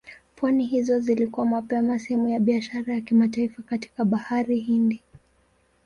Pwani 0.35 0.65
hizo 0.65 0.99
zilikuwa 0.99 1.45
mapema 1.45 1.99
sehemu 1.99 2.29
ya 2.29 2.39
biashara 2.39 2.93
ya 2.93 3.01
kimataifa 3.01 3.61
katika 3.63 4.05
Bahari 4.05 4.59
Hindi. 4.59 5.01